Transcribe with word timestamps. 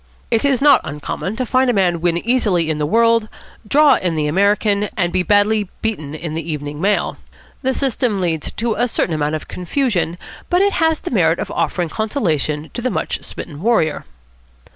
It 0.31 0.43
is 0.45 0.63
not 0.63 0.81
uncommon 0.83 1.35
to 1.35 1.45
find 1.45 1.69
a 1.69 1.73
man 1.73 2.01
win 2.01 2.17
easily 2.27 2.71
in 2.71 2.79
the 2.79 2.87
World, 2.87 3.27
draw 3.67 3.97
in 3.97 4.15
the 4.15 4.25
American, 4.25 4.89
and 4.97 5.13
be 5.13 5.21
badly 5.21 5.69
beaten 5.83 6.15
in 6.15 6.33
the 6.33 6.41
Evening 6.51 6.81
Mail. 6.81 7.17
The 7.61 7.75
system 7.75 8.19
leads 8.19 8.51
to 8.53 8.73
a 8.73 8.87
certain 8.87 9.13
amount 9.13 9.35
of 9.35 9.47
confusion, 9.47 10.17
but 10.49 10.63
it 10.63 10.73
has 10.73 11.01
the 11.01 11.11
merit 11.11 11.37
of 11.37 11.51
offering 11.51 11.89
consolation 11.89 12.71
to 12.73 12.87
a 12.87 12.89
much 12.89 13.21
smitten 13.23 13.61
warrior. 13.61 14.03